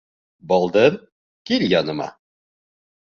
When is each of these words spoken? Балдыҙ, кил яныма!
Балдыҙ, 0.53 0.97
кил 1.51 1.67
яныма! 1.77 2.09